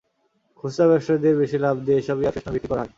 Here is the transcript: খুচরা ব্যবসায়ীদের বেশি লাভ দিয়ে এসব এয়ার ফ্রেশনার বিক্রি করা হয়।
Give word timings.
খুচরা 0.59 0.85
ব্যবসায়ীদের 0.91 1.39
বেশি 1.41 1.57
লাভ 1.65 1.75
দিয়ে 1.85 1.99
এসব 2.01 2.17
এয়ার 2.19 2.33
ফ্রেশনার 2.33 2.53
বিক্রি 2.55 2.69
করা 2.69 2.81
হয়। 2.81 2.89